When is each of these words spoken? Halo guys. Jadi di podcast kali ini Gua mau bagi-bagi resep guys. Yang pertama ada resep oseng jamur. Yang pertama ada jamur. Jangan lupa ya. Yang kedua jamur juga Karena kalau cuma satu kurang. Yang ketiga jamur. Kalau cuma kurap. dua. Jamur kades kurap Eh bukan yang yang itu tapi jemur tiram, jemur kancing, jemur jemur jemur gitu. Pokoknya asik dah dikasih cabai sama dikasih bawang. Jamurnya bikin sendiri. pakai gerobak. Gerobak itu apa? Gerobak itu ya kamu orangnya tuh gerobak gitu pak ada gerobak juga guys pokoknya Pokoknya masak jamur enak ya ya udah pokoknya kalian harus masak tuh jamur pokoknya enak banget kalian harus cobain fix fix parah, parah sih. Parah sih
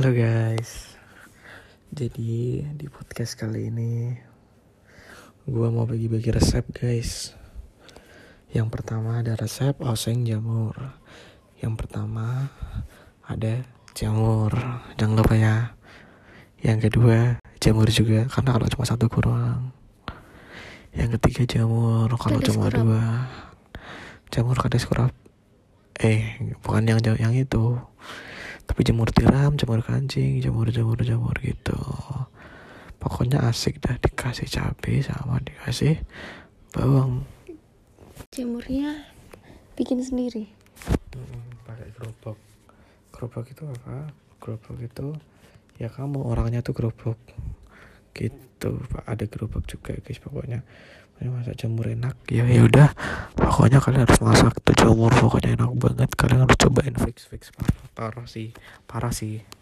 Halo 0.00 0.16
guys. 0.16 0.96
Jadi 1.92 2.64
di 2.64 2.86
podcast 2.88 3.36
kali 3.36 3.68
ini 3.68 4.16
Gua 5.44 5.68
mau 5.68 5.84
bagi-bagi 5.84 6.32
resep 6.32 6.64
guys. 6.72 7.36
Yang 8.48 8.72
pertama 8.72 9.20
ada 9.20 9.36
resep 9.36 9.76
oseng 9.84 10.24
jamur. 10.24 10.72
Yang 11.60 11.84
pertama 11.84 12.48
ada 13.28 13.60
jamur. 13.92 14.56
Jangan 14.96 15.20
lupa 15.20 15.36
ya. 15.36 15.76
Yang 16.64 16.88
kedua 16.88 17.36
jamur 17.60 17.92
juga 17.92 18.24
Karena 18.24 18.56
kalau 18.56 18.72
cuma 18.72 18.88
satu 18.88 19.04
kurang. 19.12 19.76
Yang 20.96 21.20
ketiga 21.20 21.60
jamur. 21.60 22.08
Kalau 22.16 22.40
cuma 22.40 22.72
kurap. 22.72 22.80
dua. 22.80 23.04
Jamur 24.32 24.56
kades 24.56 24.88
kurap 24.88 25.12
Eh 26.00 26.40
bukan 26.64 26.88
yang 26.88 27.04
yang 27.20 27.36
itu 27.36 27.76
tapi 28.70 28.86
jemur 28.86 29.10
tiram, 29.10 29.58
jemur 29.58 29.82
kancing, 29.82 30.38
jemur 30.38 30.70
jemur 30.70 30.94
jemur 31.02 31.34
gitu. 31.42 31.74
Pokoknya 33.02 33.42
asik 33.50 33.82
dah 33.82 33.98
dikasih 33.98 34.46
cabai 34.46 35.02
sama 35.02 35.42
dikasih 35.42 35.98
bawang. 36.70 37.26
Jamurnya 38.30 39.10
bikin 39.74 39.98
sendiri. 40.06 40.46
pakai 41.66 41.90
gerobak. 41.98 42.38
Gerobak 43.10 43.50
itu 43.50 43.66
apa? 43.66 44.14
Gerobak 44.38 44.78
itu 44.78 45.18
ya 45.82 45.90
kamu 45.90 46.22
orangnya 46.22 46.62
tuh 46.62 46.76
gerobak 46.76 47.18
gitu 48.12 48.84
pak 48.92 49.02
ada 49.08 49.24
gerobak 49.24 49.64
juga 49.64 49.96
guys 49.96 50.20
pokoknya 50.20 50.60
Pokoknya 51.16 51.36
masak 51.36 51.56
jamur 51.56 51.88
enak 51.88 52.16
ya 52.28 52.44
ya 52.44 52.64
udah 52.68 52.92
pokoknya 53.32 53.80
kalian 53.80 54.04
harus 54.04 54.20
masak 54.20 54.60
tuh 54.60 54.76
jamur 54.76 55.08
pokoknya 55.08 55.56
enak 55.56 55.72
banget 55.80 56.10
kalian 56.20 56.44
harus 56.44 56.56
cobain 56.60 56.96
fix 57.00 57.24
fix 57.28 57.48
parah, 57.56 57.79
parah 57.94 58.26
sih. 58.30 58.54
Parah 58.86 59.12
sih 59.12 59.58